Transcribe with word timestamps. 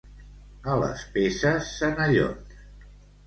A 0.75 0.77
les 0.83 1.03
Peces, 1.17 1.69
senallons. 1.81 2.57